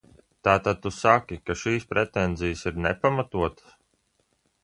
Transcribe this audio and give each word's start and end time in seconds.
Tātad 0.45 0.79
tu 0.85 0.91
saki, 0.99 1.37
ka 1.49 1.57
šīs 1.65 1.85
pretenzijas 1.91 2.65
ir 2.71 2.81
nepamatotas? 2.87 3.77